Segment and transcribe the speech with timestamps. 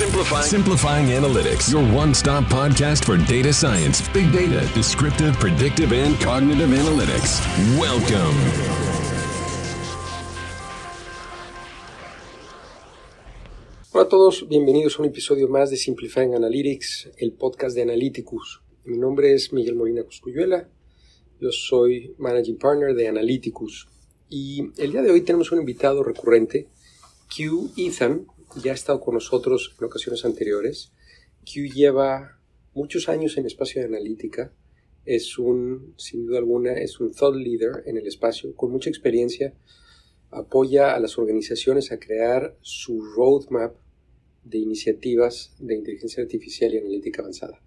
[0.00, 0.44] Simplifying.
[0.44, 6.70] Simplifying Analytics, your one stop podcast for data science, big data, descriptive, predictive, and cognitive
[6.70, 7.38] analytics.
[7.78, 8.34] Welcome.
[13.92, 18.62] Hola a todos, bienvenidos a un episodio más de Simplifying Analytics, el podcast de Analyticus.
[18.86, 20.66] Mi nombre es Miguel Molina Cuscuyuela,
[21.42, 23.86] yo soy Managing Partner de Analyticus.
[24.30, 26.68] Y el día de hoy tenemos un invitado recurrente,
[27.28, 28.26] Q Ethan,
[28.56, 30.92] ya ha estado con nosotros en ocasiones anteriores.
[31.44, 32.38] Q lleva
[32.74, 34.52] muchos años en espacio de analítica.
[35.04, 39.54] Es un, sin duda alguna, es un thought leader en el espacio, con mucha experiencia.
[40.30, 43.76] Apoya a las organizaciones a crear su roadmap
[44.44, 47.60] de iniciativas de inteligencia artificial y analítica avanzada.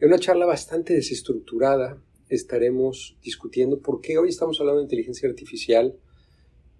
[0.00, 5.96] En una charla bastante desestructurada estaremos discutiendo por qué hoy estamos hablando de inteligencia artificial.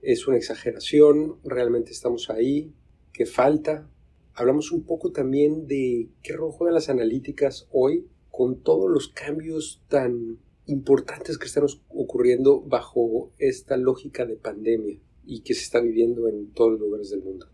[0.01, 2.73] Es una exageración, realmente estamos ahí,
[3.13, 3.89] qué falta.
[4.35, 9.83] Hablamos un poco también de qué rol juegan las analíticas hoy con todos los cambios
[9.89, 16.29] tan importantes que están ocurriendo bajo esta lógica de pandemia y que se está viviendo
[16.29, 17.49] en todos los lugares del mundo.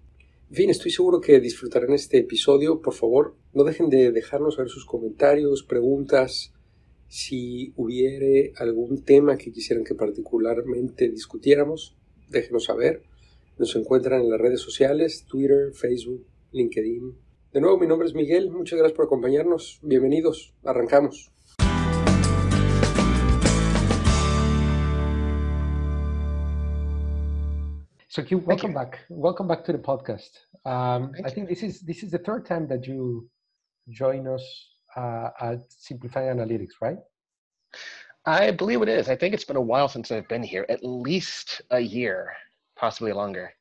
[0.51, 2.81] En fin, estoy seguro que disfrutarán este episodio.
[2.81, 6.55] Por favor, no dejen de dejarnos saber sus comentarios, preguntas,
[7.09, 11.97] si hubiere algún tema que quisieran que particularmente discutiéramos,
[12.29, 13.03] déjenos saber.
[13.59, 17.19] Nos encuentran en las redes sociales, Twitter, Facebook, LinkedIn.
[17.53, 18.53] De nuevo, mi nombre es Miguel.
[18.53, 19.81] Muchas gracias por acompañarnos.
[19.83, 20.55] Bienvenidos.
[20.65, 21.33] Arrancamos.
[28.07, 29.01] So, Q, welcome back.
[29.09, 30.39] Welcome back to the podcast.
[30.65, 33.29] Um, I think this is this is the third time that you
[33.89, 34.45] join us
[34.95, 36.99] uh, at Simplifying Analytics, right?
[38.25, 39.09] I believe it is.
[39.09, 42.31] I think it's been a while since I've been here, at least a year
[42.79, 43.53] possibly longer.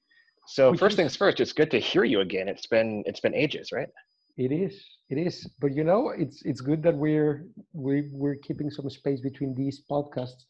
[0.48, 2.48] So Which first is, things first, it's good to hear you again.
[2.48, 3.90] It's been it's been ages, right?
[4.38, 4.74] It is.
[5.10, 5.50] It is.
[5.60, 9.84] But you know, it's it's good that we're we we're keeping some space between these
[9.92, 10.44] podcasts.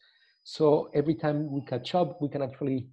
[0.44, 2.86] So every time we catch up, we can actually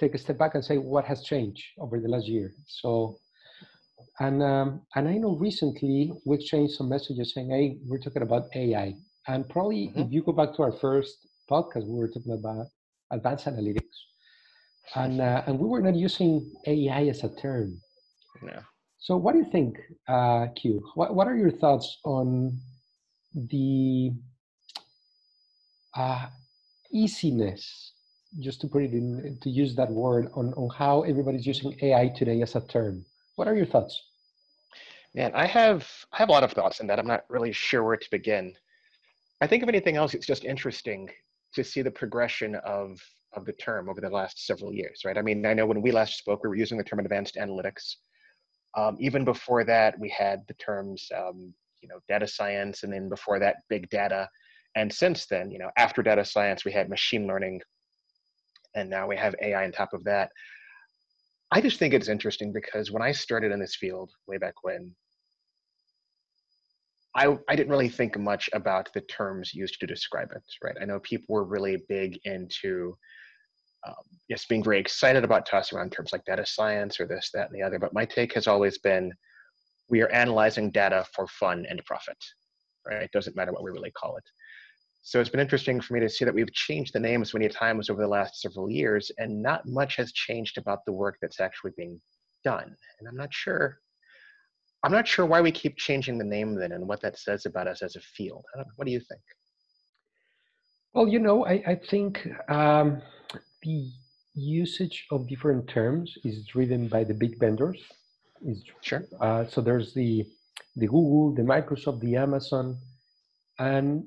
[0.00, 2.52] take a step back and say what has changed over the last year.
[2.66, 3.18] So
[4.20, 8.48] and um, and I know recently we exchanged some messages saying, "Hey, we're talking about
[8.54, 8.94] AI."
[9.26, 10.00] And probably mm-hmm.
[10.00, 11.14] if you go back to our first
[11.50, 12.66] podcast, we were talking about
[13.10, 13.98] advanced analytics
[14.94, 17.80] and uh, and we were not using AI as a term.
[18.44, 18.60] Yeah.
[18.98, 19.78] So, what do you think,
[20.08, 20.82] uh, Q?
[20.94, 22.58] What What are your thoughts on
[23.34, 24.12] the
[25.96, 26.26] uh,
[26.90, 27.92] easiness,
[28.40, 32.08] just to put it in, to use that word, on on how everybody's using AI
[32.08, 33.04] today as a term?
[33.36, 34.02] What are your thoughts?
[35.14, 36.98] Man, I have I have a lot of thoughts in that.
[36.98, 38.54] I'm not really sure where to begin.
[39.40, 41.08] I think if anything else, it's just interesting
[41.54, 43.00] to see the progression of
[43.34, 45.18] of the term over the last several years, right?
[45.18, 47.96] I mean, I know when we last spoke, we were using the term advanced analytics.
[48.76, 53.08] Um, even before that, we had the terms, um, you know, data science, and then
[53.08, 54.28] before that, big data.
[54.76, 57.60] And since then, you know, after data science, we had machine learning,
[58.74, 60.30] and now we have AI on top of that.
[61.50, 64.94] I just think it's interesting because when I started in this field way back when,
[67.14, 70.76] I, I didn't really think much about the terms used to describe it, right?
[70.80, 72.96] I know people were really big into
[73.88, 73.94] um,
[74.28, 77.58] yes, being very excited about tossing around terms like data science or this, that, and
[77.58, 77.78] the other.
[77.78, 79.12] But my take has always been
[79.90, 82.18] we are analyzing data for fun and profit,
[82.86, 83.02] right?
[83.02, 84.24] It doesn't matter what we really call it.
[85.02, 87.88] So it's been interesting for me to see that we've changed the names many times
[87.88, 91.72] over the last several years, and not much has changed about the work that's actually
[91.76, 91.98] being
[92.44, 92.76] done.
[92.98, 93.78] And I'm not sure.
[94.84, 97.66] I'm not sure why we keep changing the name then, and what that says about
[97.66, 98.44] us as a field.
[98.76, 99.22] What do you think?
[100.92, 103.00] Well, you know, I, I think um,
[103.62, 103.90] the
[104.34, 107.80] usage of different terms is driven by the big vendors.
[108.44, 109.04] Is, sure.
[109.20, 110.26] Uh, so there's the
[110.76, 112.78] the Google, the Microsoft, the Amazon,
[113.58, 114.04] and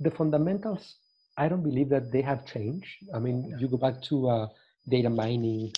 [0.00, 0.96] the fundamentals.
[1.36, 2.90] I don't believe that they have changed.
[3.14, 4.46] I mean, you go back to uh,
[4.88, 5.72] data mining,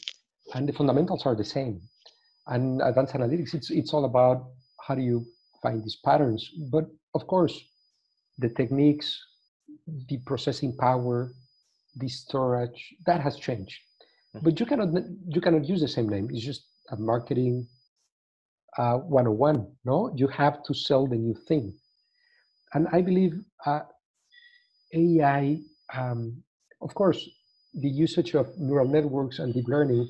[0.54, 1.82] and the fundamentals are the same.
[2.47, 4.48] And advanced analytics, it's it's all about
[4.80, 5.26] how do you
[5.62, 6.48] find these patterns.
[6.72, 7.60] But of course,
[8.38, 9.20] the techniques,
[10.09, 11.32] the processing power,
[11.97, 13.78] the storage that has changed.
[14.34, 14.45] Mm-hmm.
[14.45, 14.91] but you cannot
[15.27, 16.28] you cannot use the same name.
[16.31, 17.66] It's just a marketing
[18.78, 20.13] uh, 101 no?
[20.15, 21.75] You have to sell the new thing.
[22.75, 23.34] And i believe
[23.66, 23.81] uh,
[24.95, 25.59] ai
[25.92, 26.42] um,
[26.81, 27.21] of course
[27.75, 30.09] the usage of neural networks and deep learning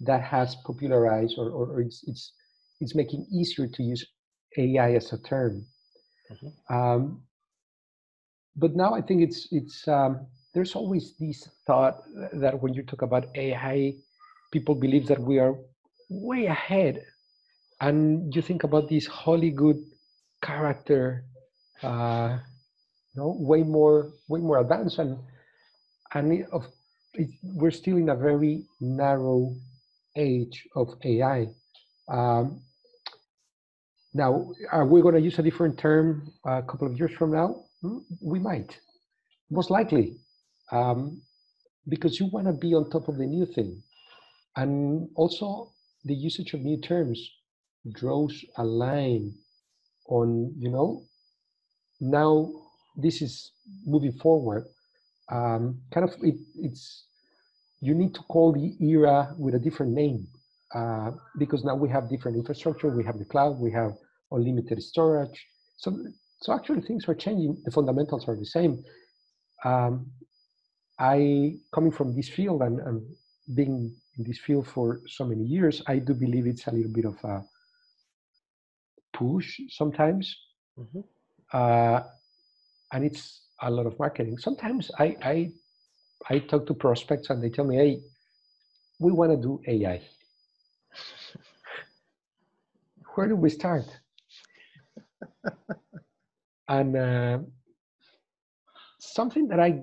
[0.00, 2.32] that has popularized or, or, or it's, it's
[2.80, 4.04] it's making easier to use
[4.58, 5.64] ai as a term.
[6.30, 6.74] Mm-hmm.
[6.76, 7.22] um,
[8.56, 12.02] but now i think it's it's um, there's always this thought
[12.32, 13.94] that when you talk about AI,
[14.52, 15.54] people believe that we are
[16.10, 17.04] way ahead.
[17.80, 19.78] and you think about this Hollywood
[20.42, 21.24] character,
[21.82, 22.38] uh,
[23.14, 25.18] you know, way more, way more advanced, and
[26.14, 26.66] and it, of,
[27.14, 29.54] it, we're still in a very narrow
[30.16, 31.48] age of AI.
[32.08, 32.62] Um,
[34.12, 37.64] now, are we going to use a different term a couple of years from now?
[37.82, 38.78] Hmm, we might,
[39.50, 40.18] most likely,
[40.70, 41.20] um,
[41.88, 43.82] because you want to be on top of the new thing.
[44.56, 45.72] And also,
[46.04, 47.30] the usage of new terms
[47.92, 49.34] draws a line
[50.08, 51.04] on, you know,
[52.00, 52.50] now
[52.96, 53.52] this is
[53.84, 54.66] moving forward.
[55.30, 57.06] Um, kind of, it, it's,
[57.80, 60.26] you need to call the era with a different name
[60.74, 62.88] uh, because now we have different infrastructure.
[62.88, 63.58] We have the cloud.
[63.58, 63.92] We have
[64.32, 65.46] unlimited storage.
[65.76, 65.96] So,
[66.40, 67.62] so actually things are changing.
[67.64, 68.82] The fundamentals are the same.
[69.64, 70.10] Um,
[71.00, 73.02] I, coming from this field and, and
[73.54, 77.06] being in this field for so many years, I do believe it's a little bit
[77.06, 77.42] of a
[79.14, 80.36] push sometimes.
[80.78, 81.00] Mm-hmm.
[81.52, 82.02] Uh,
[82.92, 84.36] and it's a lot of marketing.
[84.38, 85.52] Sometimes I, I,
[86.28, 88.00] I talk to prospects and they tell me, hey,
[88.98, 90.02] we want to do AI.
[93.14, 93.84] Where do we start?
[96.68, 97.38] and uh,
[98.98, 99.82] something that I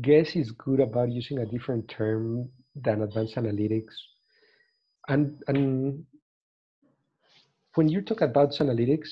[0.00, 3.94] guess is good about using a different term than advanced analytics,
[5.08, 6.04] and and
[7.74, 9.08] when you talk about analytics,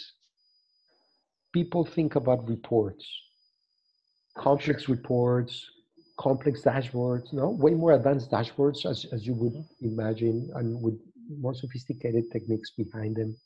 [1.53, 3.07] people think about reports,
[4.37, 5.65] complex reports,
[6.19, 10.99] complex dashboards, no, way more advanced dashboards as, as you would imagine and with
[11.39, 13.37] more sophisticated techniques behind them.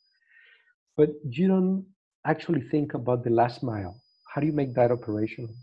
[0.96, 1.86] But you don't
[2.26, 4.00] actually think about the last mile.
[4.32, 5.54] How do you make that operational?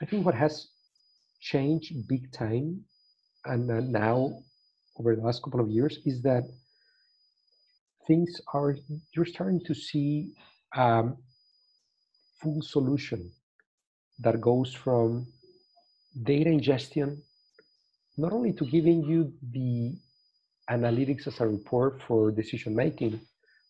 [0.00, 0.68] I think what has
[1.40, 2.80] changed big time
[3.46, 4.32] and uh, now
[4.98, 6.44] over the last couple of years is that
[8.06, 8.76] things are
[9.14, 10.32] you're starting to see
[10.76, 11.16] um,
[12.40, 13.30] full solution
[14.18, 15.26] that goes from
[16.24, 17.22] data ingestion
[18.16, 19.94] not only to giving you the
[20.70, 23.20] analytics as a report for decision making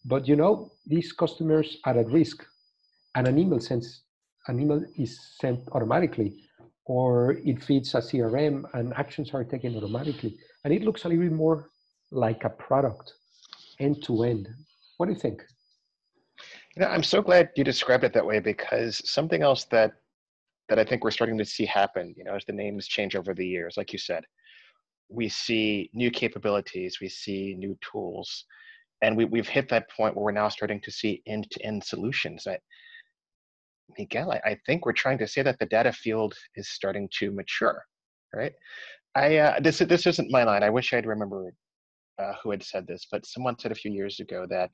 [0.05, 2.45] but you know, these customers are at risk,
[3.15, 4.03] and an email sends
[4.49, 6.35] an email is sent automatically,
[6.87, 11.25] or it feeds a CRM, and actions are taken automatically, and it looks a little
[11.25, 11.71] bit more
[12.11, 13.13] like a product,
[13.79, 14.49] end to end.
[14.97, 15.43] What do you think?
[16.77, 19.93] You know, I'm so glad you described it that way because something else that
[20.69, 23.35] that I think we're starting to see happen, you know, as the names change over
[23.35, 24.25] the years, like you said,
[25.09, 28.45] we see new capabilities, we see new tools,
[29.03, 32.47] and we, we've hit that point where we're now starting to see end-to-end solutions.
[32.47, 32.59] I,
[33.99, 37.31] Miguel, I, I think we're trying to say that the data field is starting to
[37.31, 37.85] mature,
[38.35, 38.53] right?
[39.15, 40.63] I uh, this this isn't my line.
[40.63, 41.55] I wish I'd remembered
[42.19, 44.71] uh, who had said this, but someone said a few years ago that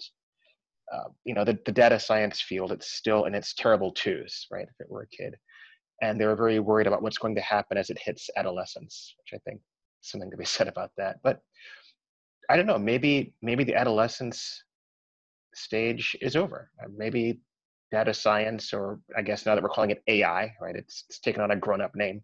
[0.93, 4.67] uh, you know the, the data science field it's still in its terrible twos, right?
[4.69, 5.37] If it were a kid,
[6.03, 9.39] and they were very worried about what's going to happen as it hits adolescence, which
[9.39, 9.61] I think
[10.03, 11.17] something to be said about that.
[11.23, 11.41] But
[12.51, 12.79] I don't know.
[12.79, 14.63] Maybe maybe the adolescence
[15.55, 16.71] stage is over.
[16.83, 17.41] Uh, maybe
[17.91, 20.77] data science, or I guess now that we're calling it AI, right?
[20.77, 22.23] It's it's taken on a grown-up name.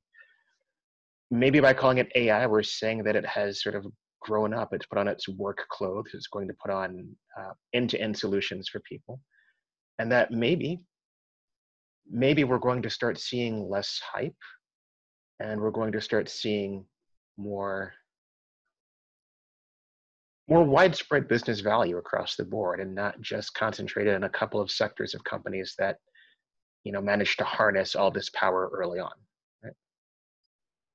[1.30, 3.86] Maybe by calling it AI, we're saying that it has sort of
[4.20, 4.72] grown up.
[4.72, 6.10] It's put on its work clothes.
[6.14, 9.20] It's going to put on uh, end-to-end solutions for people,
[9.98, 10.80] and that maybe
[12.10, 14.34] maybe we're going to start seeing less hype,
[15.40, 16.84] and we're going to start seeing
[17.38, 17.94] more
[20.52, 24.70] more widespread business value across the board and not just concentrated in a couple of
[24.70, 25.96] sectors of companies that
[26.84, 29.16] you know managed to harness all this power early on
[29.64, 29.72] right?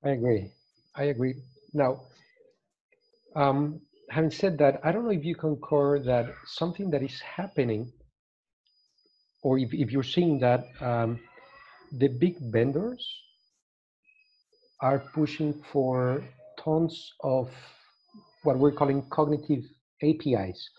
[0.05, 0.51] i agree
[0.95, 1.33] i agree
[1.73, 1.99] now
[3.35, 7.91] um, having said that i don't know if you concur that something that is happening
[9.41, 11.19] or if, if you're seeing that um,
[11.93, 13.03] the big vendors
[14.81, 16.23] are pushing for
[16.63, 17.49] tons of
[18.43, 19.63] what we're calling cognitive
[20.03, 20.69] APIs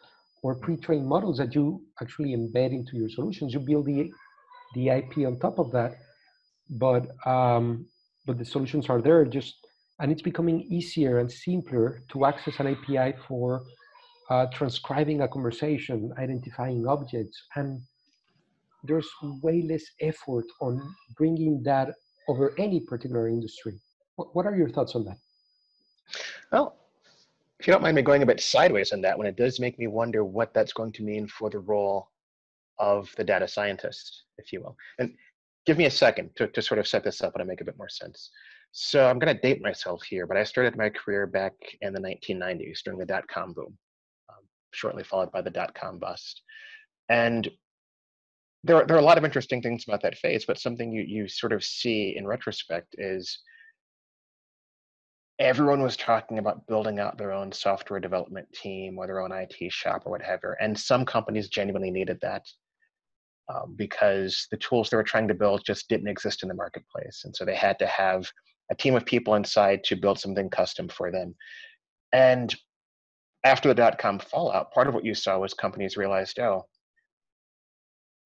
[0.43, 3.53] or pre-trained models that you actually embed into your solutions.
[3.53, 4.11] You build the
[4.75, 5.97] the IP on top of that,
[6.71, 7.87] but um,
[8.27, 9.25] but the solutions are there.
[9.25, 9.55] Just
[10.01, 13.65] and it's becoming easier and simpler to access an API for
[14.31, 17.81] uh, transcribing a conversation, identifying objects, and
[18.85, 19.09] there's
[19.43, 20.81] way less effort on
[21.17, 21.95] bringing that
[22.29, 23.81] over any particular industry.
[24.17, 25.17] What, what are your thoughts on that?
[26.53, 26.77] Well,
[27.61, 29.79] if you don't mind me going a bit sideways on that one, it does make
[29.79, 32.11] me wonder what that's going to mean for the role
[32.79, 34.77] of the data scientist, if you will.
[34.99, 35.13] And
[35.67, 37.77] give me a second to, to sort of set this up and make a bit
[37.77, 38.31] more sense.
[38.71, 42.01] So I'm going to date myself here, but I started my career back in the
[42.01, 43.77] 1990s during the dot-com boom.
[44.29, 46.43] Um, shortly followed by the dot com bust.
[47.09, 47.49] And
[48.63, 51.29] there, there are a lot of interesting things about that phase, but something you, you
[51.29, 53.41] sort of see in retrospect is
[55.39, 59.73] everyone was talking about building out their own software development team or their own IT
[59.73, 60.57] shop or whatever.
[60.61, 62.45] And some companies genuinely needed that
[63.49, 67.23] um, because the tools they were trying to build just didn't exist in the marketplace.
[67.25, 68.29] And so they had to have
[68.71, 71.35] a team of people inside to build something custom for them.
[72.13, 72.55] And
[73.45, 76.67] after the dot com fallout, part of what you saw was companies realized, oh,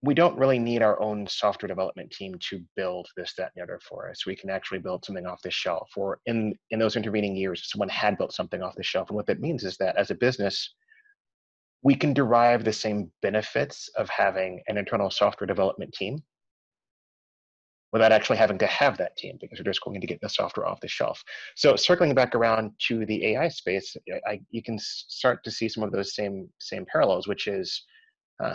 [0.04, 3.62] we don't really need our own software development team to build this, that, and the
[3.62, 4.26] other for us.
[4.26, 5.90] We can actually build something off the shelf.
[5.97, 9.11] Or in in those intervening years, someone had built something off the shelf.
[9.11, 10.75] And what that means is that as a business,
[11.82, 16.23] we can derive the same benefits of having an internal software development team
[17.92, 20.66] without actually having to have that team because we're just going to get the software
[20.66, 21.23] off the shelf.
[21.56, 25.85] So circling back around to the AI space, I, you can start to see some
[25.85, 27.85] of those same same parallels, which is
[28.42, 28.54] uh,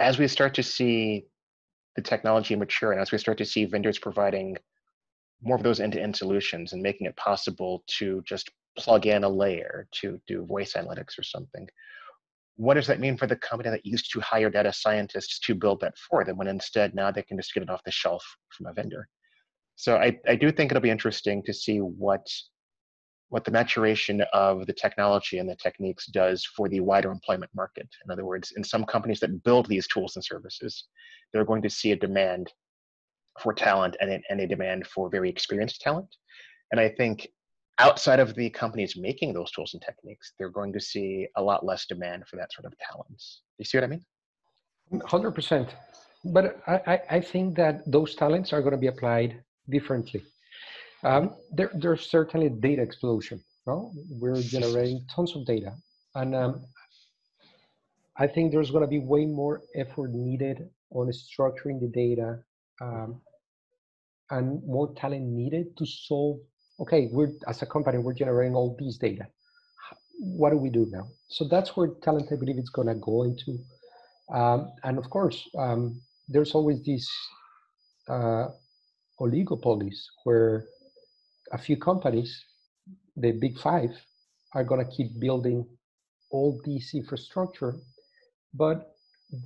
[0.00, 1.26] as we start to see
[1.96, 4.56] the technology mature and as we start to see vendors providing
[5.42, 9.88] more of those end-to-end solutions and making it possible to just plug in a layer
[9.92, 11.66] to do voice analytics or something
[12.58, 15.80] what does that mean for the company that used to hire data scientists to build
[15.80, 18.66] that for them when instead now they can just get it off the shelf from
[18.66, 19.08] a vendor?
[19.76, 22.26] So i, I do think it'll be interesting to see what
[23.30, 27.88] what the maturation of the technology and the techniques does for the wider employment market.
[28.04, 30.84] In other words, in some companies that build these tools and services,
[31.32, 32.50] they're going to see a demand
[33.40, 36.16] for talent and, and a demand for very experienced talent.
[36.72, 37.28] And I think
[37.78, 41.64] outside of the companies making those tools and techniques, they're going to see a lot
[41.64, 43.42] less demand for that sort of talents.
[43.58, 44.04] You see what I mean?
[44.92, 45.68] 100%.
[46.24, 50.24] But I, I think that those talents are going to be applied differently.
[51.04, 53.42] Um, there, there's certainly data explosion.
[53.66, 53.92] No?
[54.08, 55.74] We're generating tons of data.
[56.14, 56.64] And um,
[58.16, 62.38] I think there's going to be way more effort needed on structuring the data
[62.80, 63.20] um,
[64.30, 66.38] and more talent needed to solve
[66.80, 69.26] okay we're as a company we're generating all these data
[70.18, 73.22] what do we do now so that's where talent i believe is going to go
[73.22, 73.58] into
[74.32, 77.08] um, and of course um, there's always these
[78.08, 78.48] uh,
[79.20, 80.66] oligopolies where
[81.52, 82.44] a few companies,
[83.16, 83.90] the big five,
[84.54, 85.66] are going to keep building
[86.30, 87.76] all this infrastructure.
[88.54, 88.90] But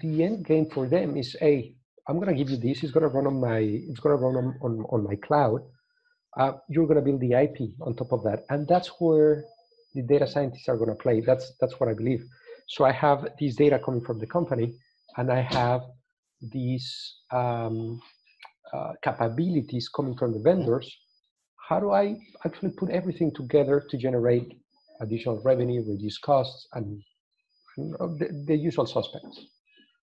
[0.00, 1.74] the end game for them is, hey,
[2.08, 2.82] I'm going to give you this.
[2.82, 5.62] It's going to run on my, it's going to run on, on, on my cloud.
[6.36, 8.44] Uh, you're going to build the IP on top of that.
[8.48, 9.44] And that's where
[9.94, 11.20] the data scientists are going to play.
[11.20, 12.24] That's, that's what I believe.
[12.68, 14.74] So I have this data coming from the company
[15.16, 15.82] and I have
[16.40, 18.00] these um,
[18.72, 20.90] uh, capabilities coming from the vendors
[21.72, 24.60] how do I actually put everything together to generate
[25.00, 27.02] additional revenue, reduce costs, and
[27.78, 29.46] the, the usual suspects?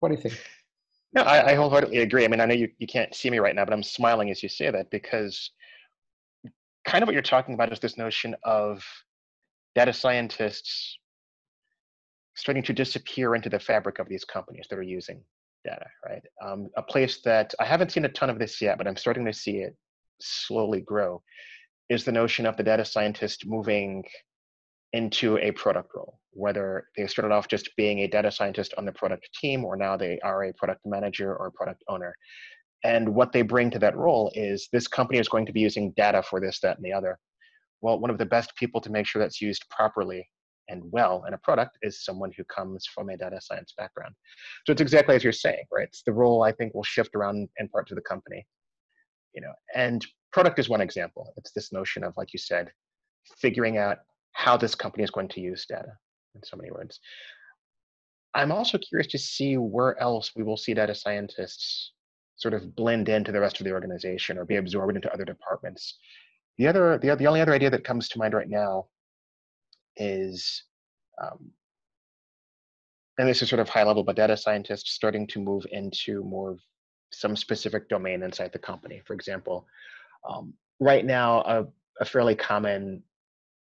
[0.02, 0.38] What do you think?
[1.14, 2.26] No, I, I, wholeheartedly agree.
[2.26, 4.44] I mean, I know you, you can't see me right now, but I'm smiling as
[4.44, 5.52] you say that because
[6.86, 8.84] kind of what you're talking about is this notion of
[9.74, 10.98] data scientists
[12.36, 15.22] starting to disappear into the fabric of these companies that are using
[15.64, 16.24] data, right?
[16.44, 19.24] Um, a place that I haven't seen a ton of this yet, but I'm starting
[19.26, 19.78] to see it
[20.22, 21.22] slowly grow
[21.90, 24.04] is the notion of the data scientist moving
[24.94, 28.92] into a product role, whether they started off just being a data scientist on the
[28.92, 32.16] product team, or now they are a product manager or product owner.
[32.84, 35.94] And what they bring to that role is this company is going to be using
[35.96, 37.18] data for this, that, and the other.
[37.82, 40.28] Well, one of the best people to make sure that's used properly
[40.70, 44.14] and well in a product is someone who comes from a data science background.
[44.66, 45.88] So it's exactly as you're saying, right?
[45.88, 48.46] It's the role I think will shift around in part to the company
[49.34, 51.34] you know and product is one example.
[51.38, 52.72] It's this notion of like you said
[53.38, 54.00] figuring out
[54.34, 55.96] how this company is going to use data
[56.36, 57.00] in so many words.
[58.34, 61.92] I'm also curious to see where else we will see data scientists
[62.36, 66.00] sort of blend into the rest of the organization or be absorbed into other departments.
[66.58, 68.88] The other the, the only other idea that comes to mind right now
[69.98, 70.64] is
[71.22, 71.52] um,
[73.20, 76.58] and this is sort of high level but data scientists starting to move into more
[77.14, 79.02] some specific domain inside the company.
[79.06, 79.68] For example,
[80.28, 81.66] um, right now, a,
[82.00, 83.04] a, fairly common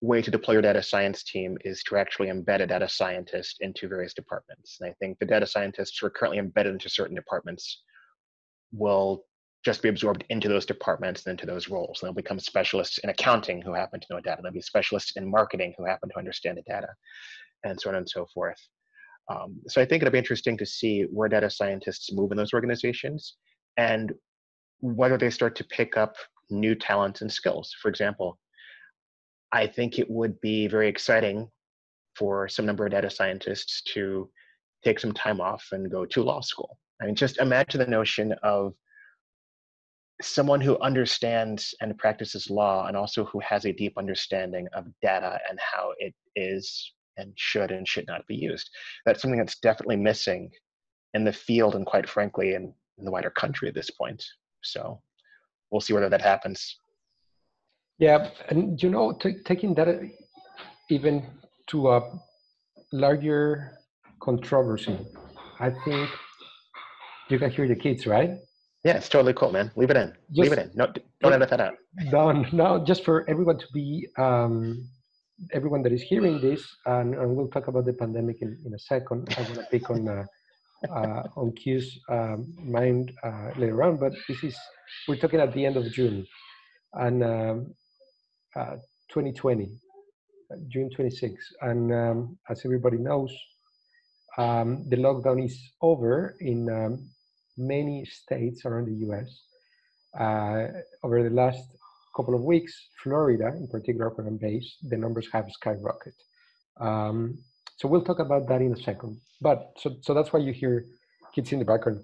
[0.02, 3.88] way to deploy your data science team is to actually embed a data scientist into
[3.88, 4.78] various departments.
[4.80, 7.82] And I think the data scientists who are currently embedded into certain departments
[8.72, 9.24] will
[9.66, 12.02] just be absorbed into those departments and into those roles.
[12.02, 14.42] And they'll become specialists in accounting who happen to know data.
[14.42, 16.90] They'll be specialists in marketing who happen to understand the data,
[17.64, 18.60] and so on and so forth.
[19.30, 22.54] Um, so I think it'll be interesting to see where data scientists move in those
[22.54, 23.36] organizations
[23.76, 24.14] and
[24.80, 26.16] whether they start to pick up
[26.50, 27.76] new talents and skills.
[27.82, 28.40] For example,
[29.52, 31.50] I think it would be very exciting
[32.16, 34.30] for some number of data scientists to
[34.84, 36.78] take some time off and go to law school.
[37.02, 38.74] I mean, just imagine the notion of
[40.22, 45.40] someone who understands and practices law and also who has a deep understanding of data
[45.50, 48.70] and how it is and should and should not be used.
[49.06, 50.52] That's something that's definitely missing
[51.14, 54.24] in the field and quite frankly in, in the wider country at this point.
[54.64, 55.02] So
[55.72, 56.80] we'll see whether that happens.
[58.00, 59.98] Yeah, and you know, t- taking that uh,
[60.90, 61.26] even
[61.68, 62.02] to a
[62.92, 63.80] larger
[64.22, 64.98] controversy,
[65.60, 66.10] I think
[67.30, 68.32] you can hear the kids, right?
[68.84, 69.72] Yeah, it's totally cool, man.
[69.76, 70.14] Leave it in.
[70.30, 70.72] Just, Leave it in.
[70.76, 70.88] No,
[71.22, 71.74] don't edit that out.
[72.12, 72.48] Done.
[72.54, 74.88] No, just for everyone to be, um,
[75.54, 78.80] everyone that is hearing this, and, and, we'll talk about the pandemic in, in a
[78.80, 79.34] second.
[79.38, 80.26] I want to pick on uh,
[80.90, 84.58] uh, on Q's um, mind uh, later on, but this is
[85.08, 86.26] we're talking at the end of June,
[86.94, 87.74] and um,
[89.10, 89.80] 2020,
[90.52, 93.32] uh, June 26, and um, as everybody knows,
[94.38, 97.10] um, the lockdown is over in um,
[97.58, 99.42] many states around the US.
[100.18, 100.68] Uh,
[101.04, 101.77] over the last
[102.18, 106.18] couple of weeks, Florida, in particular, where I'm based, the numbers have skyrocketed.
[106.82, 107.38] Um,
[107.78, 109.22] so we'll talk about that in a second.
[109.40, 110.86] But so, so that's why you hear
[111.34, 112.02] kids in the background.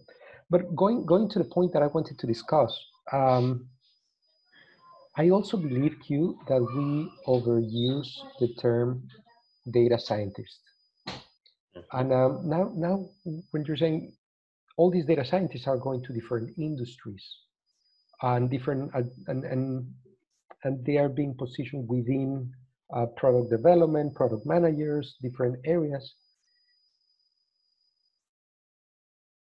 [0.50, 2.72] But going going to the point that I wanted to discuss,
[3.12, 3.68] um,
[5.18, 9.08] I also believe, Q, that we overuse the term
[9.72, 10.60] data scientist.
[11.92, 13.10] And um, now, now,
[13.52, 14.14] when you're saying
[14.78, 17.26] all these data scientists are going to different industries
[18.22, 19.94] and different, uh, and, and,
[20.64, 22.52] and they are being positioned within
[22.96, 26.16] uh, product development, product managers, different areas.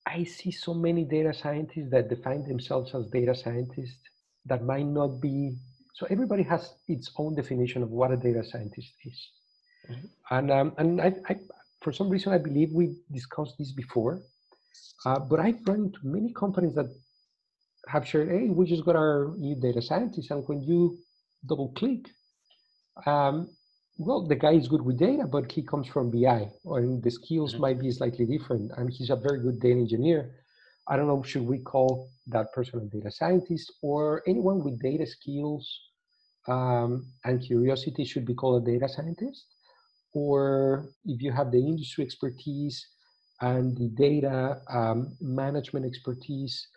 [0.07, 3.99] I see so many data scientists that define themselves as data scientists
[4.45, 5.55] that might not be.
[5.93, 9.29] So everybody has its own definition of what a data scientist is.
[9.89, 10.35] Mm-hmm.
[10.35, 11.35] And um, and I, I,
[11.81, 14.21] for some reason, I believe we discussed this before.
[15.05, 16.89] Uh, but I've run into many companies that
[17.87, 20.31] have shared, hey, we just got our new data scientist.
[20.31, 20.99] And when you
[21.45, 22.09] double click,
[23.05, 23.49] um,
[23.97, 27.53] well, the guy is good with data, but he comes from BI, and the skills
[27.53, 27.61] mm-hmm.
[27.61, 28.71] might be slightly different.
[28.77, 30.31] And he's a very good data engineer.
[30.87, 35.05] I don't know, should we call that person a data scientist or anyone with data
[35.05, 35.79] skills
[36.47, 39.45] um, and curiosity should be called a data scientist?
[40.13, 42.85] Or if you have the industry expertise
[43.39, 46.67] and the data um, management expertise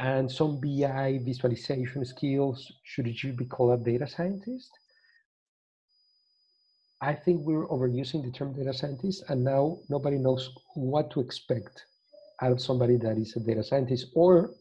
[0.00, 4.70] and some BI visualization skills, should you be called a data scientist?
[7.02, 11.84] I think we're overusing the term data scientist, and now nobody knows what to expect
[12.40, 14.06] out of somebody that is a data scientist.
[14.14, 14.52] Or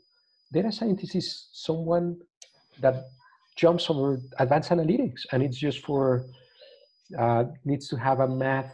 [0.52, 2.18] data scientist is someone
[2.82, 3.06] that
[3.56, 6.26] jumps over advanced analytics, and it's just for
[7.18, 8.74] uh, needs to have a math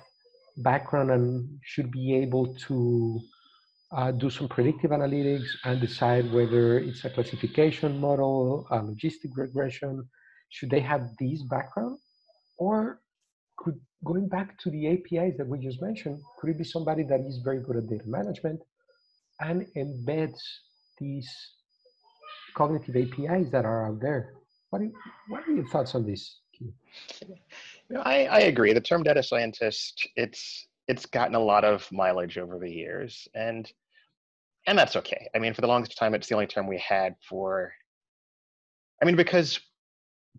[0.58, 3.22] background and should be able to
[3.92, 10.08] uh, do some predictive analytics and decide whether it's a classification model, a logistic regression.
[10.50, 11.98] Should they have this background?
[12.58, 13.02] Or
[13.58, 17.20] could going back to the APIs that we just mentioned, could it be somebody that
[17.22, 18.60] is very good at data management
[19.40, 20.40] and embeds
[21.00, 21.30] these
[22.56, 24.34] cognitive APIs that are out there?
[24.70, 24.90] What are,
[25.30, 26.40] what are your thoughts on this?
[28.04, 28.74] I, I agree.
[28.74, 33.72] The term data scientist, it's it's gotten a lot of mileage over the years, and
[34.68, 35.30] and that's okay.
[35.36, 37.74] I mean, for the longest time, it's the only term we had for.
[39.02, 39.60] I mean, because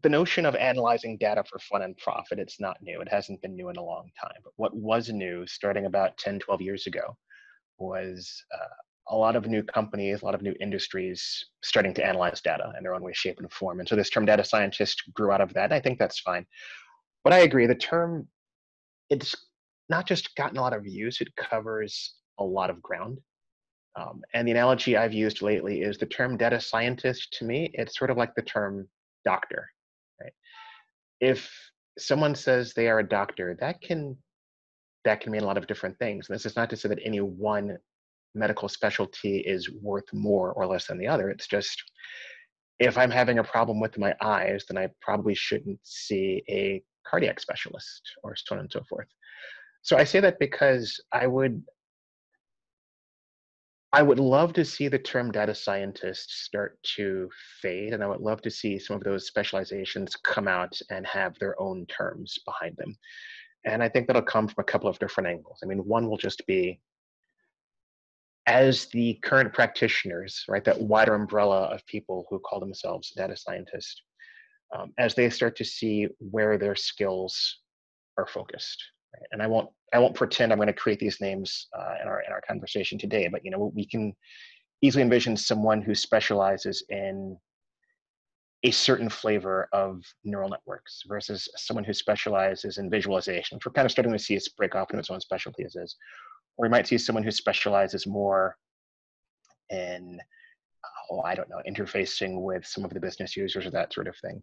[0.03, 3.01] the notion of analyzing data for fun and profit, it's not new.
[3.01, 4.41] It hasn't been new in a long time.
[4.43, 7.17] But what was new starting about 10, 12 years ago
[7.79, 8.75] was uh,
[9.09, 12.83] a lot of new companies, a lot of new industries starting to analyze data in
[12.83, 13.81] their own way, shape, and form.
[13.81, 15.65] And so this term data scientist grew out of that.
[15.65, 16.47] And I think that's fine.
[17.25, 18.29] But I agree, the term,
[19.11, 19.35] it's
[19.89, 23.19] not just gotten a lot of views, it covers a lot of ground.
[23.99, 27.97] Um, and the analogy I've used lately is the term data scientist to me, it's
[27.99, 28.89] sort of like the term
[29.25, 29.69] doctor
[30.21, 30.33] Right?
[31.21, 31.51] if
[31.99, 34.17] someone says they are a doctor, that can
[35.05, 36.29] that can mean a lot of different things.
[36.29, 37.79] And this is not to say that any one
[38.35, 41.31] medical specialty is worth more or less than the other.
[41.31, 41.83] It's just
[42.79, 47.41] if I'm having a problem with my eyes, then I probably shouldn't see a cardiac
[47.41, 49.07] specialist or so on and so forth.
[49.87, 51.63] So I say that because I would
[53.93, 57.31] I would love to see the term data scientist start to
[57.63, 61.39] fade, and I would love to see some of those specializations come out and have
[61.39, 62.97] their own terms behind them.
[63.65, 65.61] And I think that'll come from a couple of different angles.
[65.63, 66.81] I mean, one will just be
[68.49, 74.03] as the current practitioners, right, that wider umbrella of people who call themselves data scientists,
[74.77, 77.61] um, as they start to see where their skills
[78.19, 78.83] are focused,
[79.17, 79.29] Right?
[79.33, 82.21] And I won't I won't pretend I'm going to create these names uh, in our
[82.21, 84.15] in our conversation today, but you know we can
[84.83, 87.37] easily envision someone who specializes in
[88.63, 93.87] a certain flavor of neural networks versus someone who specializes in visualization, which we're kind
[93.87, 95.97] of starting to see it break off into its own specialties is.
[96.57, 98.57] Or we might see someone who specializes more
[99.71, 100.19] in,
[101.11, 104.17] oh, I don't know, interfacing with some of the business users or that sort of
[104.17, 104.43] thing.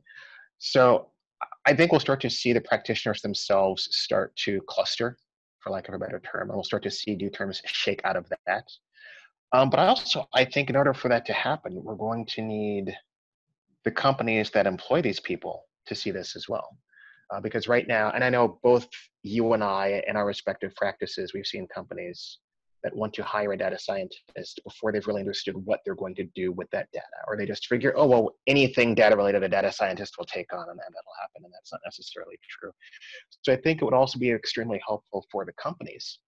[0.60, 1.10] So
[1.66, 5.18] I think we'll start to see the practitioners themselves start to cluster,
[5.60, 8.16] for lack of a better term, and we'll start to see new terms shake out
[8.16, 8.68] of that.
[9.54, 12.42] Um, but I also, I think in order for that to happen, we're going to
[12.42, 12.96] need
[13.86, 16.78] the companies that employ these people to see this as well.
[17.32, 18.88] Uh, because right now, and I know both
[19.22, 22.40] you and I, in our respective practices, we've seen companies
[22.84, 26.26] that want to hire a data scientist before they've really understood what they're going to
[26.36, 27.06] do with that data.
[27.28, 30.69] Or they just figure, oh, well, anything data related, a data scientist will take on
[30.69, 31.46] and that'll happen.
[31.46, 32.72] And that's not necessarily true.
[33.41, 36.19] So I think it would also be extremely helpful for the companies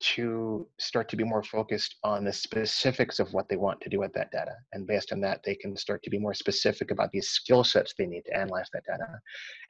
[0.00, 3.98] to start to be more focused on the specifics of what they want to do
[3.98, 4.54] with that data.
[4.72, 7.94] And based on that, they can start to be more specific about these skill sets
[7.98, 9.18] they need to analyze that data.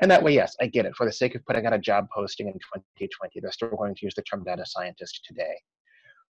[0.01, 0.95] And that way, yes, I get it.
[0.97, 4.05] For the sake of putting out a job posting in 2020, they're still going to
[4.05, 5.57] use the term data scientist today.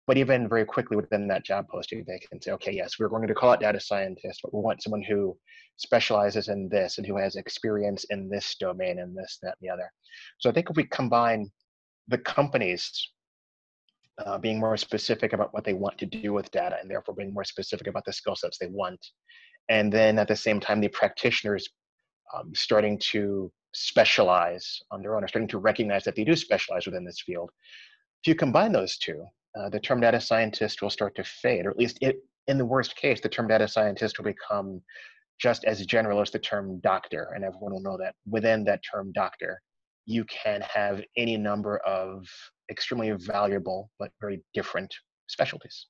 [0.07, 3.27] But even very quickly within that job posting, they can say, okay, yes, we're going
[3.27, 5.37] to call it data scientist, but we want someone who
[5.77, 9.73] specializes in this and who has experience in this domain and this, that, and the
[9.73, 9.89] other.
[10.39, 11.51] So I think if we combine
[12.07, 13.11] the companies
[14.25, 17.33] uh, being more specific about what they want to do with data and therefore being
[17.33, 18.99] more specific about the skill sets they want.
[19.69, 21.67] And then at the same time, the practitioners
[22.35, 26.85] um, starting to specialize on their own or starting to recognize that they do specialize
[26.85, 27.49] within this field.
[28.23, 31.71] If you combine those two, uh, the term data scientist will start to fade, or
[31.71, 34.81] at least it, in the worst case, the term data scientist will become
[35.39, 39.11] just as general as the term doctor, and everyone will know that within that term
[39.13, 39.61] doctor,
[40.05, 42.25] you can have any number of
[42.69, 44.93] extremely valuable but very different
[45.27, 45.87] specialties.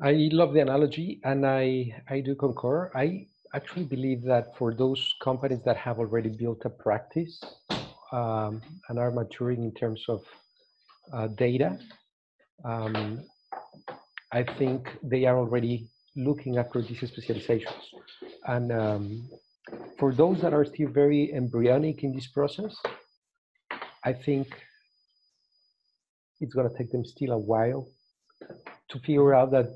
[0.00, 2.90] I love the analogy and I, I do concur.
[2.94, 7.40] I actually believe that for those companies that have already built a practice
[8.10, 10.24] um, and are maturing in terms of
[11.12, 11.78] uh, data,
[12.64, 13.22] um,
[14.32, 17.82] I think they are already looking after these specializations.
[18.46, 19.28] And um,
[19.98, 22.74] for those that are still very embryonic in this process,
[24.04, 24.48] I think
[26.40, 27.88] it's going to take them still a while
[28.88, 29.68] to figure out that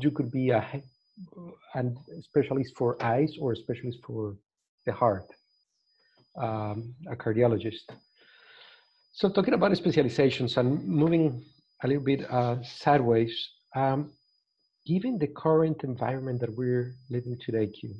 [0.00, 0.82] you could be a
[1.74, 4.36] and specialist for eyes or a specialist for
[4.86, 5.26] the heart,
[6.40, 7.86] um, a cardiologist.
[9.14, 11.44] So talking about specializations and moving
[11.84, 14.10] a little bit uh, sideways, um,
[14.86, 17.94] given the current environment that we're living today, Q,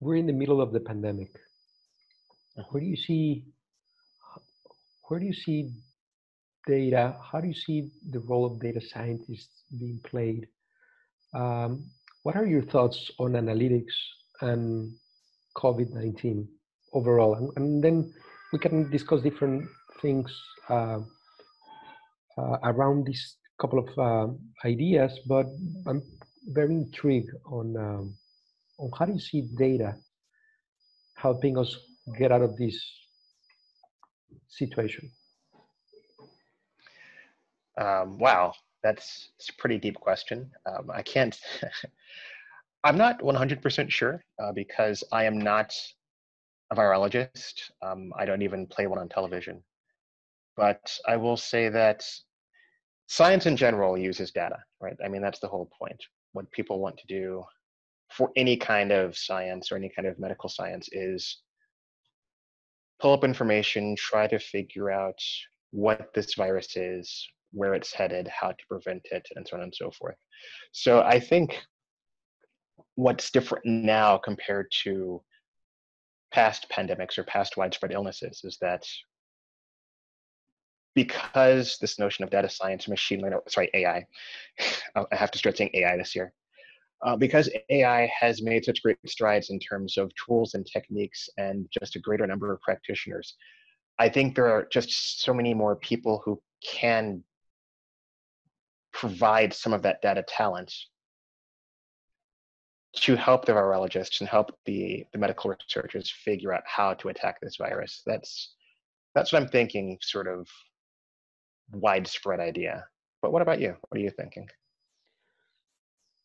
[0.00, 1.30] we're in the middle of the pandemic.
[2.68, 3.44] Where do you see
[5.08, 5.70] where do you see
[6.66, 7.16] data?
[7.22, 10.46] How do you see the role of data scientists being played?
[11.32, 11.86] Um,
[12.22, 13.94] what are your thoughts on analytics
[14.42, 14.92] and
[15.56, 16.48] COVID 19
[16.92, 17.34] overall?
[17.34, 18.12] And, and, then
[18.52, 19.68] we can discuss different
[20.00, 20.32] things
[20.68, 21.00] uh,
[22.38, 24.32] uh, around this couple of uh,
[24.64, 25.46] ideas, but
[25.86, 26.02] I'm
[26.48, 28.16] very intrigued on, um,
[28.78, 29.96] on how do you see data
[31.16, 31.74] helping us
[32.18, 32.78] get out of this
[34.48, 35.10] situation?
[37.78, 40.50] Um, wow, that's, that's, a pretty deep question.
[40.66, 41.38] Um, I can't,
[42.84, 45.74] I'm not 100% sure uh, because I am not
[46.70, 47.70] a virologist.
[47.82, 49.62] Um, I don't even play one on television.
[50.56, 52.04] But I will say that
[53.06, 54.96] science in general uses data, right?
[55.04, 56.02] I mean, that's the whole point.
[56.32, 57.44] What people want to do
[58.12, 61.42] for any kind of science or any kind of medical science is
[63.00, 65.18] pull up information, try to figure out
[65.70, 69.74] what this virus is, where it's headed, how to prevent it, and so on and
[69.74, 70.16] so forth.
[70.72, 71.58] So I think
[72.94, 75.22] what's different now compared to
[76.36, 78.84] past pandemics or past widespread illnesses is that
[80.94, 84.04] because this notion of data science, machine learning, sorry, AI,
[84.94, 86.34] I have to start saying AI this year,
[87.02, 91.66] uh, because AI has made such great strides in terms of tools and techniques and
[91.80, 93.34] just a greater number of practitioners,
[93.98, 97.24] I think there are just so many more people who can
[98.92, 100.70] provide some of that data talent
[102.96, 107.40] to help the virologists and help the, the medical researchers figure out how to attack
[107.40, 108.02] this virus.
[108.06, 108.54] That's
[109.14, 110.46] that's what I'm thinking, sort of
[111.72, 112.84] widespread idea.
[113.22, 113.74] But what about you?
[113.88, 114.46] What are you thinking?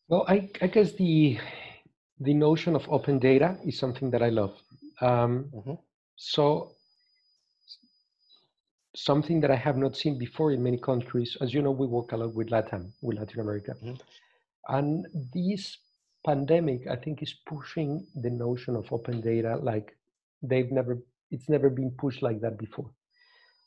[0.08, 1.38] Well, I, I guess the
[2.20, 4.54] the notion of open data is something that I love.
[5.00, 5.74] Um, mm-hmm.
[6.16, 6.72] So
[8.94, 12.12] something that I have not seen before in many countries, as you know, we work
[12.12, 13.74] a lot with Latin, with Latin America.
[13.82, 13.94] Mm-hmm.
[14.68, 15.78] And this
[16.24, 19.96] pandemic, I think, is pushing the notion of open data like
[20.42, 20.98] they've never,
[21.30, 22.90] it's never been pushed like that before.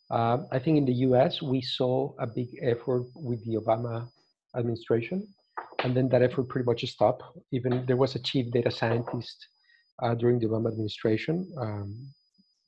[0.10, 4.08] Uh, I think in the US, we saw a big effort with the Obama
[4.56, 5.28] administration,
[5.84, 7.24] and then that effort pretty much stopped.
[7.52, 9.48] Even there was a chief data scientist
[10.02, 12.08] uh, during the Obama administration, um,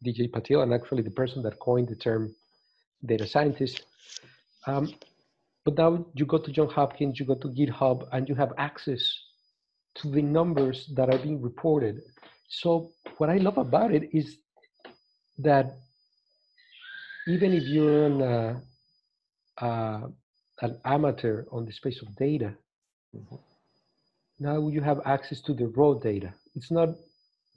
[0.05, 2.33] DJ Patil, and actually the person that coined the term
[3.05, 3.83] data scientist.
[4.65, 4.93] Um,
[5.63, 9.03] but now you go to John Hopkins, you go to GitHub, and you have access
[10.01, 12.01] to the numbers that are being reported.
[12.47, 14.37] So what I love about it is
[15.39, 15.75] that
[17.27, 18.59] even if you're an, uh,
[19.57, 20.07] uh,
[20.61, 22.53] an amateur on the space of data,
[23.15, 23.35] mm-hmm.
[24.39, 26.33] now you have access to the raw data.
[26.55, 26.89] It's not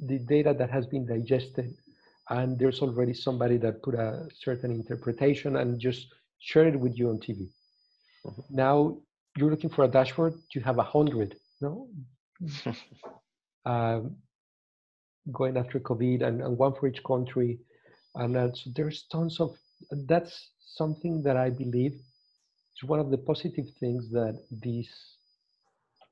[0.00, 1.74] the data that has been digested
[2.30, 6.06] and there's already somebody that put a certain interpretation and just
[6.38, 7.48] share it with you on TV.
[8.24, 8.42] Mm-hmm.
[8.50, 8.96] Now
[9.36, 11.88] you're looking for a dashboard, you have a hundred, no?
[13.66, 14.16] um,
[15.32, 17.58] going after COVID and, and, one for each country.
[18.14, 19.56] And uh, so there's tons of,
[20.06, 21.92] that's something that I believe
[22.76, 24.88] is one of the positive things that this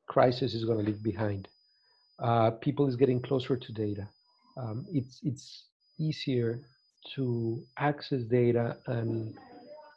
[0.06, 1.48] crisis is going to leave behind.
[2.18, 4.08] Uh, people is getting closer to data.
[4.56, 5.64] Um, it's, it's
[5.98, 6.60] easier
[7.14, 9.36] to access data and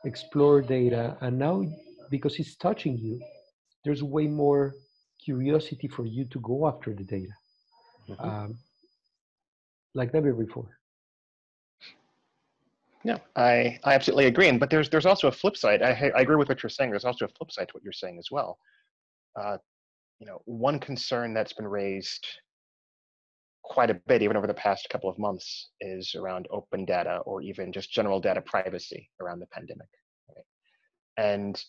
[0.06, 1.18] explore data.
[1.22, 1.66] And now,
[2.10, 3.20] because it's touching you,
[3.84, 4.76] there's way more
[5.24, 7.34] curiosity for you to go after the data,
[8.10, 8.30] mm-hmm.
[8.30, 8.58] um,
[9.94, 10.70] like never before.
[13.04, 14.48] Yeah, I, I absolutely agree.
[14.48, 15.82] And, but there's there's also a flip side.
[15.82, 16.92] I, I agree with what you're saying.
[16.92, 18.60] There's also a flip side to what you're saying as well.
[19.40, 19.58] Uh,
[20.20, 22.28] you know, one concern that's been raised
[23.64, 27.42] quite a bit, even over the past couple of months, is around open data or
[27.42, 29.88] even just general data privacy around the pandemic.
[30.30, 30.46] Right?
[31.18, 31.64] And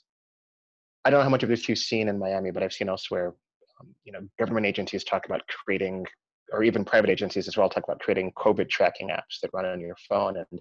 [1.04, 3.34] I don't know how much of this you've seen in Miami, but I've seen elsewhere.
[3.80, 6.06] Um, you know, government agencies talk about creating,
[6.52, 9.80] or even private agencies as well, talk about creating COVID tracking apps that run on
[9.80, 10.36] your phone.
[10.36, 10.60] And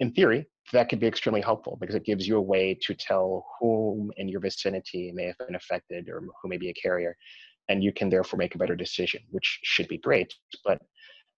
[0.00, 3.46] in theory, that could be extremely helpful because it gives you a way to tell
[3.60, 7.16] whom in your vicinity may have been affected or who may be a carrier
[7.68, 10.32] and you can therefore make a better decision, which should be great.
[10.64, 10.80] But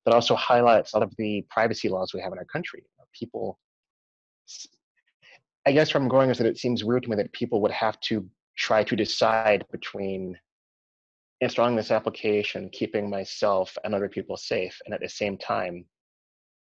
[0.04, 2.82] that also highlights a lot of the privacy laws we have in our country.
[3.18, 3.58] People,
[5.66, 7.70] I guess, where I'm going is that it seems weird to me that people would
[7.70, 10.38] have to try to decide between
[11.40, 15.84] installing this application, keeping myself and other people safe, and at the same time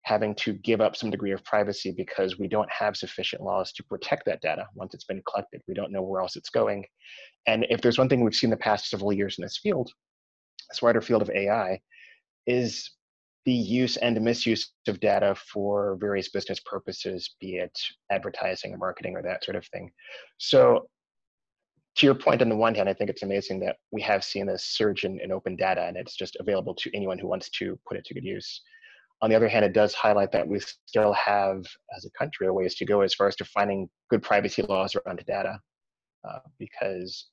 [0.04, 3.84] having to give up some degree of privacy because we don't have sufficient laws to
[3.84, 5.62] protect that data once it's been collected.
[5.68, 6.86] We don't know where else it's going.
[7.48, 9.92] And if there's one thing we've seen the past several years in this field,
[10.70, 11.80] this wider field of AI,
[12.46, 12.92] is
[13.46, 17.78] the use and misuse of data for various business purposes, be it
[18.10, 19.92] advertising or marketing or that sort of thing.
[20.38, 20.88] So
[21.96, 24.48] to your point on the one hand, I think it's amazing that we have seen
[24.48, 27.78] this surge in, in open data and it's just available to anyone who wants to
[27.88, 28.62] put it to good use.
[29.22, 32.54] On the other hand, it does highlight that we still have, as a country, a
[32.54, 35.60] ways to go as far as defining good privacy laws around data.
[36.28, 37.28] Uh, because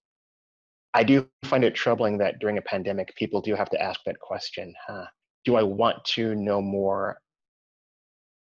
[0.95, 4.19] I do find it troubling that during a pandemic, people do have to ask that
[4.21, 5.07] question huh,
[5.45, 7.21] Do I want to know more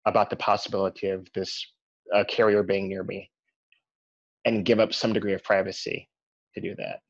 [0.05, 1.65] about the possibility of this
[2.29, 3.31] carrier being near me
[4.45, 6.09] and give up some degree of privacy
[6.55, 7.01] to do that?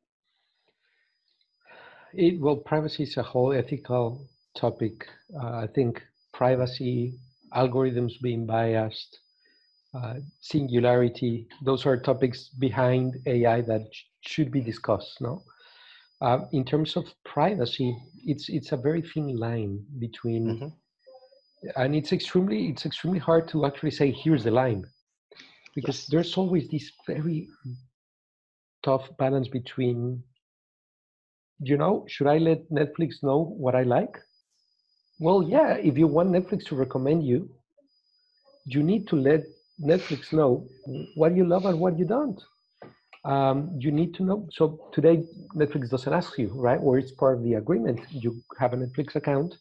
[2.15, 5.07] It, well, privacy is a whole ethical topic.
[5.35, 7.15] Uh, I think privacy,
[7.55, 9.19] algorithms being biased,
[9.95, 13.83] uh, singularity, those are topics behind AI that
[14.21, 15.21] should be discussed.
[15.21, 15.43] No,
[16.23, 21.83] uh, in terms of privacy, it's it's a very thin line between, mm-hmm.
[21.83, 24.85] and it's extremely it's extremely hard to actually say here's the line,
[25.75, 26.07] because yes.
[26.11, 27.49] there's always this very
[28.83, 30.23] tough balance between.
[31.65, 34.19] You know, should I let Netflix know what I like?
[35.21, 37.49] Well, yeah, if you want Netflix to recommend you,
[38.67, 39.45] you need to let
[39.81, 40.67] Netflix know
[41.15, 42.41] what you love and what you don't.
[43.25, 44.49] Um, you need to know.
[44.53, 46.81] So today, Netflix doesn't ask you, right?
[46.83, 48.01] Or it's part of the agreement.
[48.11, 49.57] You have a Netflix account,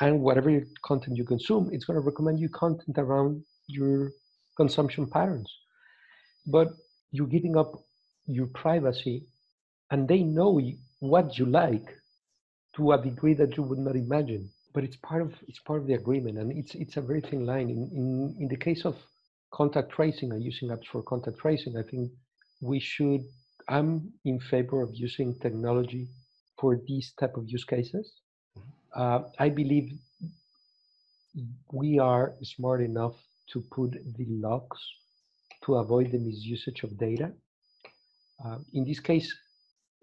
[0.00, 4.10] and whatever content you consume, it's going to recommend you content around your
[4.56, 5.52] consumption patterns.
[6.46, 6.68] But
[7.12, 7.72] you're giving up
[8.26, 9.26] your privacy,
[9.90, 10.60] and they know
[10.98, 11.88] what you like
[12.74, 15.86] to a degree that you would not imagine but it's part of it's part of
[15.86, 17.70] the agreement, and it's it's a very thin line.
[17.70, 18.94] In in in the case of
[19.50, 22.12] contact tracing and using apps for contact tracing, I think
[22.60, 23.22] we should.
[23.68, 26.08] I'm in favor of using technology
[26.58, 28.12] for these type of use cases.
[28.58, 29.02] Mm-hmm.
[29.02, 29.92] Uh, I believe
[31.72, 33.16] we are smart enough
[33.52, 34.80] to put the locks
[35.64, 37.32] to avoid the misusage of data.
[38.44, 39.34] Uh, in this case,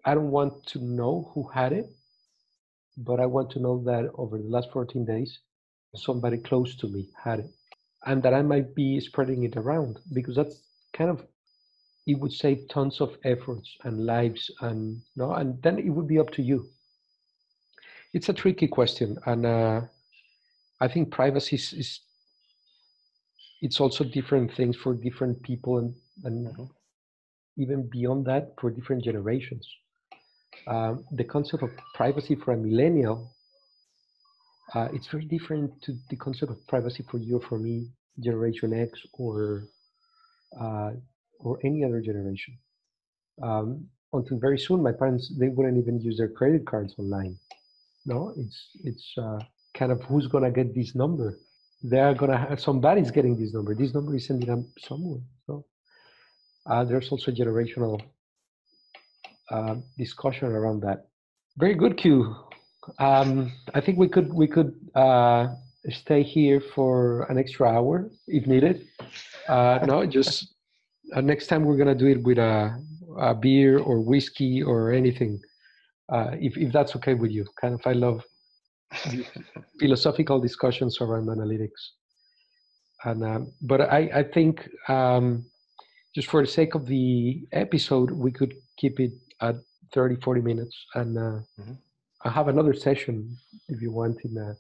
[0.06, 1.86] I don't want to know who had it,
[2.98, 5.40] but I want to know that over the last 14 days,
[5.96, 7.52] somebody close to me had it
[8.06, 10.62] and that I might be spreading it around because that's
[10.94, 11.24] kind of
[12.06, 16.20] it would save tons of efforts and lives and no and then it would be
[16.20, 16.68] up to you
[18.14, 19.82] it's a tricky question and uh,
[20.82, 22.00] i think privacy is, is,
[23.62, 26.64] it's also different things for different people and, and mm-hmm.
[27.58, 29.68] even beyond that for different generations
[30.68, 33.34] um, the concept of privacy for a millennial
[34.74, 37.88] uh, it's very different to the concept of privacy for you or for me,
[38.20, 39.66] Generation X, or
[40.60, 40.92] uh,
[41.40, 42.58] or any other generation.
[43.42, 47.38] Um, until very soon, my parents they wouldn't even use their credit cards online.
[48.06, 49.40] No, it's it's uh,
[49.74, 51.38] kind of who's gonna get this number.
[51.84, 53.74] They are gonna have somebody's getting this number.
[53.76, 55.22] This number is ending up somewhere.
[55.48, 55.66] So
[56.66, 58.02] uh, there's also generational
[59.50, 61.08] uh, discussion around that.
[61.58, 62.36] Very good, Q.
[63.00, 65.48] Um, I think we could we could uh,
[65.90, 68.88] stay here for an extra hour if needed.
[69.48, 70.53] Uh, no, just
[71.16, 72.80] uh, next time we're gonna do it with a,
[73.18, 75.40] a beer or whiskey or anything,
[76.10, 77.46] uh, if if that's okay with you.
[77.60, 78.24] Kind of, I love
[79.80, 81.82] philosophical discussions around analytics.
[83.06, 85.46] And um, but I I think um,
[86.16, 89.12] just for the sake of the episode, we could keep it
[89.42, 89.56] at
[89.94, 91.18] 30, 40 minutes and.
[91.18, 91.74] Uh, mm-hmm
[92.26, 93.38] I have another session
[93.68, 94.56] if you want in a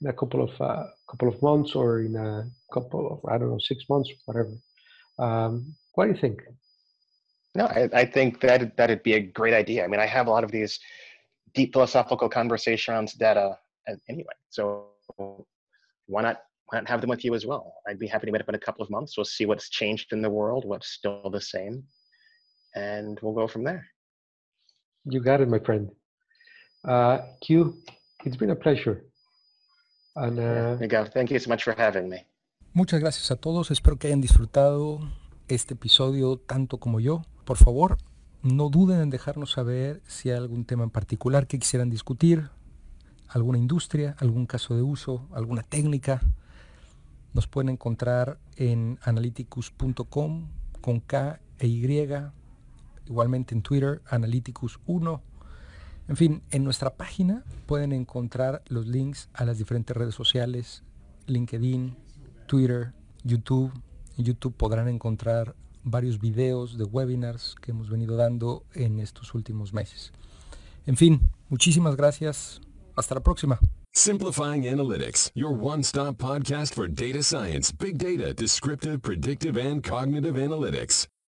[0.00, 3.50] in a couple of uh, couple of months or in a couple of I don't
[3.50, 4.50] know six months whatever.
[5.20, 6.40] Um, what do you think?
[7.54, 9.84] No, I, I think that that'd be a great idea.
[9.84, 10.78] I mean, I have a lot of these
[11.54, 13.58] deep philosophical conversations data
[14.08, 14.32] anyway.
[14.50, 14.86] So
[16.06, 17.74] why not why not have them with you as well?
[17.88, 19.16] I'd be happy to meet up in a couple of months.
[19.16, 21.82] We'll see what's changed in the world, what's still the same,
[22.76, 23.84] and we'll go from there.
[25.04, 25.90] You got it, my friend.
[26.86, 27.76] Uh, Q,
[28.24, 29.04] it's been a pleasure.
[30.16, 30.76] And, uh,
[31.12, 32.24] Thank you so much for having me.
[32.72, 33.70] Muchas gracias a todos.
[33.70, 35.00] Espero que hayan disfrutado
[35.48, 37.22] este episodio tanto como yo.
[37.44, 37.98] Por favor,
[38.42, 42.48] no duden en dejarnos saber si hay algún tema en particular que quisieran discutir,
[43.28, 46.20] alguna industria, algún caso de uso, alguna técnica.
[47.32, 50.48] Nos pueden encontrar en analyticus.com
[50.80, 52.08] con K e Y,
[53.06, 55.20] igualmente en Twitter, analyticus1
[56.10, 60.82] en fin, en nuestra página pueden encontrar los links a las diferentes redes sociales,
[61.28, 61.96] LinkedIn,
[62.50, 63.70] Twitter, YouTube.
[64.18, 69.72] En YouTube podrán encontrar varios videos de webinars que hemos venido dando en estos últimos
[69.72, 70.12] meses.
[70.84, 72.60] En fin, muchísimas gracias.
[72.96, 73.60] Hasta la próxima.
[73.92, 81.06] Simplifying Analytics, your one-stop podcast for data science, big data, descriptive, predictive, and cognitive analytics.